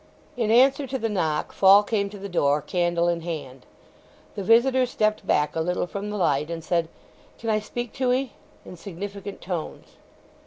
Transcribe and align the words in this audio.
In 0.35 0.49
answer 0.49 0.87
to 0.87 0.97
the 0.97 1.09
knock 1.09 1.51
Fall 1.53 1.83
came 1.83 2.09
to 2.09 2.17
the 2.17 2.27
door, 2.27 2.59
candle 2.59 3.07
in 3.07 3.21
hand. 3.21 3.67
The 4.33 4.41
visitor 4.41 4.87
stepped 4.87 5.27
back 5.27 5.55
a 5.55 5.61
little 5.61 5.85
from 5.85 6.09
the 6.09 6.17
light, 6.17 6.49
and 6.49 6.63
said, 6.63 6.87
"Can 7.37 7.51
I 7.51 7.59
speak 7.59 7.93
to 7.93 8.11
'ee?" 8.11 8.33
in 8.65 8.77
significant 8.77 9.41
tones. 9.41 9.97